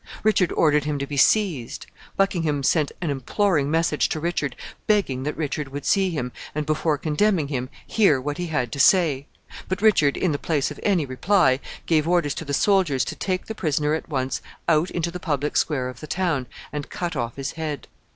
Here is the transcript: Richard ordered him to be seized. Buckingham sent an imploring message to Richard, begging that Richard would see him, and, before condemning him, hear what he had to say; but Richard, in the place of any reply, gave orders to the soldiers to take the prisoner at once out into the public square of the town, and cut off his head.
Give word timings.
Richard 0.23 0.51
ordered 0.53 0.85
him 0.85 0.97
to 0.97 1.05
be 1.05 1.15
seized. 1.15 1.85
Buckingham 2.17 2.63
sent 2.63 2.91
an 3.01 3.11
imploring 3.11 3.69
message 3.69 4.09
to 4.09 4.19
Richard, 4.19 4.55
begging 4.87 5.21
that 5.21 5.37
Richard 5.37 5.67
would 5.67 5.85
see 5.85 6.09
him, 6.09 6.31
and, 6.55 6.65
before 6.65 6.97
condemning 6.97 7.49
him, 7.49 7.69
hear 7.85 8.19
what 8.19 8.39
he 8.39 8.47
had 8.47 8.71
to 8.71 8.79
say; 8.79 9.27
but 9.69 9.79
Richard, 9.79 10.17
in 10.17 10.31
the 10.31 10.39
place 10.39 10.71
of 10.71 10.79
any 10.81 11.05
reply, 11.05 11.59
gave 11.85 12.07
orders 12.07 12.33
to 12.33 12.45
the 12.45 12.51
soldiers 12.51 13.05
to 13.05 13.15
take 13.15 13.45
the 13.45 13.53
prisoner 13.53 13.93
at 13.93 14.09
once 14.09 14.41
out 14.67 14.89
into 14.89 15.11
the 15.11 15.19
public 15.19 15.55
square 15.55 15.87
of 15.87 15.99
the 15.99 16.07
town, 16.07 16.47
and 16.73 16.89
cut 16.89 17.15
off 17.15 17.35
his 17.35 17.51
head. 17.51 17.87